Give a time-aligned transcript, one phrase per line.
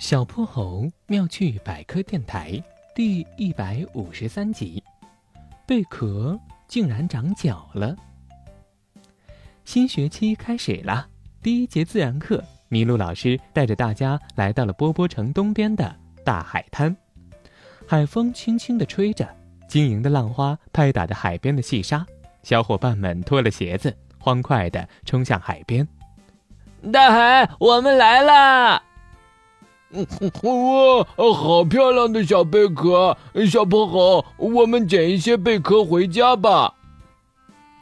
[0.00, 2.58] 小泼猴妙趣百科电台
[2.94, 4.82] 第一百五十三集：
[5.66, 7.94] 贝壳竟然长脚了。
[9.66, 11.06] 新学期开始了，
[11.42, 15.94] 第一节自然课，麋鹿老师带着大家来到了波波城东边的
[16.24, 16.96] 大海滩。
[17.86, 19.28] 海风轻轻地吹着，
[19.68, 22.06] 晶莹的浪花拍打着海边的细沙。
[22.42, 25.86] 小伙伴们脱了鞋子，欢快地冲向海边。
[26.90, 28.82] 大海，我们来啦！
[29.92, 33.16] 哇，好漂亮的小贝壳！
[33.50, 36.74] 小泼猴，我们捡一些贝壳回家吧。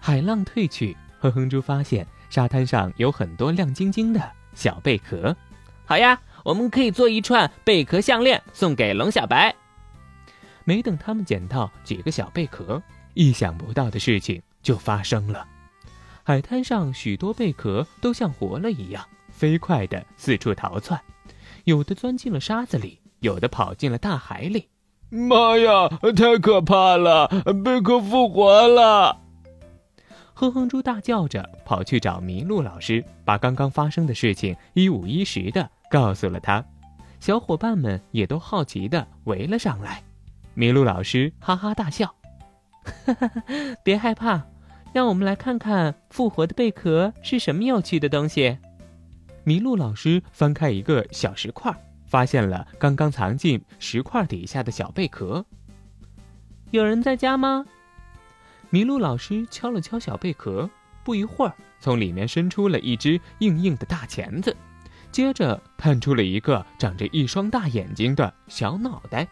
[0.00, 4.20] 海浪退去，哼哼猪发现沙滩上有很多亮晶晶的
[4.52, 5.36] 小贝壳。
[5.84, 9.54] 好呀，我们可以做一串贝壳项链送给龙小白。
[10.64, 12.82] 没等他们捡到几个小贝壳，
[13.14, 15.46] 意想不到的事情就发生了。
[16.24, 21.00] 海滩上许多贝壳都像活了一样，飞快地四处逃窜。
[21.64, 24.68] 有的钻进了沙子里，有的跑进了大海里。
[25.10, 27.28] 妈呀，太可怕了！
[27.64, 29.20] 贝壳复活了！
[30.34, 36.64] 哼哼猪大叫着跑去找麋鹿老师，把刚刚发生的事情一五一十的告诉了他。
[37.20, 40.02] 小伙伴们也都好奇的围了上来。
[40.56, 42.12] 麋鹿老师哈哈大笑
[43.06, 43.30] ：“哈哈，
[43.84, 44.42] 别害怕，
[44.92, 48.58] 让我们来看看复活的贝壳是什么有趣的东西。”
[49.44, 51.74] 麋鹿老师翻开一个小石块，
[52.06, 55.44] 发现了刚刚藏进石块底下的小贝壳。
[56.70, 57.64] 有人在家吗？
[58.70, 60.70] 麋鹿老师敲了敲小贝壳，
[61.02, 64.56] 不一会儿，从里面伸出了一只硬硬的大钳子，
[65.10, 69.26] 接着探出了一个长着一双大眼睛的小脑袋，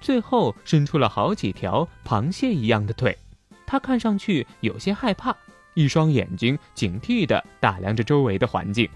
[0.00, 3.16] 最后伸出了好几条螃蟹一样的腿。
[3.64, 5.34] 他看上去有些害怕，
[5.74, 8.88] 一双眼睛警惕地打量着周围的环境。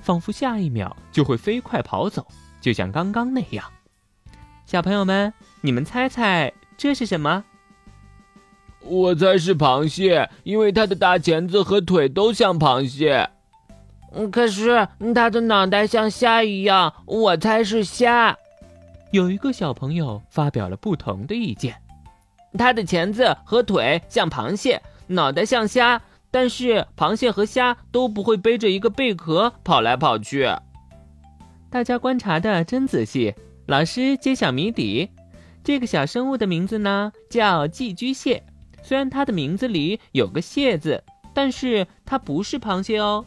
[0.00, 2.26] 仿佛下一秒就会飞快跑走，
[2.60, 3.64] 就像刚刚那样。
[4.66, 7.44] 小朋友们，你们猜猜这是什么？
[8.80, 13.30] 我猜是螃蟹，因为它的大钳子和腿都像螃蟹。
[14.10, 18.36] 嗯，可是它的脑袋像虾一样，我猜是虾。
[19.12, 21.80] 有一个小朋友发表了不同的意见，
[22.58, 26.02] 它的钳子和腿像螃蟹，脑袋像虾。
[26.32, 30.48] 但是螃蟹和虾都不会背着一个贝壳跑来跑去。
[31.70, 33.32] 大家观察的真仔细。
[33.66, 35.10] 老师揭晓谜底：
[35.62, 38.42] 这个小生物的名字呢叫寄居蟹。
[38.82, 43.24] 虽然它的名字里有个“蟹”字，但是它不是螃蟹哦。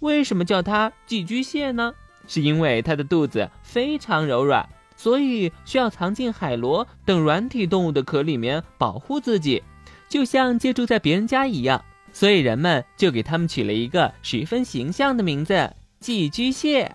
[0.00, 1.94] 为什么叫它寄居蟹呢？
[2.26, 9.62] 是因为它的肚子非常柔软，所以需要藏进海螺等软体动物的壳里面保护自己，
[10.08, 11.84] 就像借住在别人家一样。
[12.12, 16.94] 所以人们就给他们取了一个十分形象的名字——寄居蟹。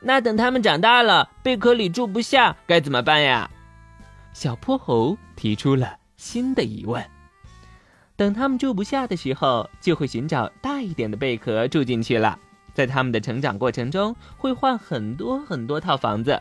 [0.00, 3.50] 那等它们长大了，贝壳里住不下，该怎么办呀？
[4.32, 7.04] 小泼猴提出了新的疑问。
[8.14, 12.38] 等它们住不下的时候，就会寻找大一点的贝壳住进去了。
[12.74, 16.40] 在它们的成长过程中，会换很多很多套房子。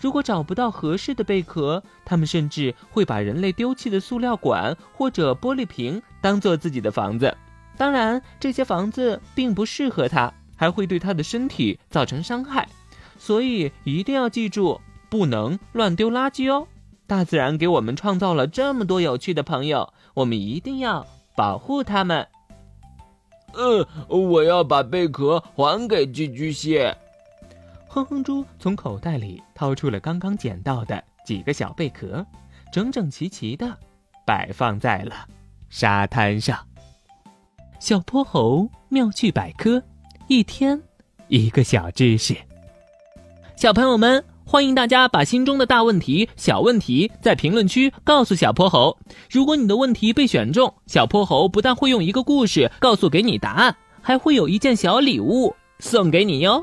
[0.00, 7.36] 如果找不到合适的贝壳，它们甚至会把人类丢弃的塑料管或者玻璃瓶当做自己的房子。
[7.76, 12.68] 当然，这些房子并不适合它，还会对它的身体造成伤害。
[13.18, 16.66] 所以一定要记住，不能乱丢垃圾哦。
[17.06, 21.06] 大自然给我们创造了这么多有趣的朋友，我们一定要
[21.36, 22.26] 保护它们。
[23.54, 26.96] 嗯，我要把贝壳还给寄居蟹。
[27.90, 32.24] 哼哼猪从口袋里掏出了刚刚捡到的几个小贝壳，
[32.70, 33.76] 整整齐齐的
[34.26, 35.26] 摆放在了
[35.70, 36.58] 沙滩上。
[37.80, 39.82] 小泼猴妙趣百科，
[40.26, 40.80] 一天
[41.28, 42.36] 一个小知识。
[43.56, 48.96] 小朋友们，欢迎大家把心中的大问题、小问题在评论区告诉小泼猴。
[49.30, 56.62] 如果你的问题被选中，小泼猴不但会用一个故事告诉给你答案，还会有一件小礼物送给你哟。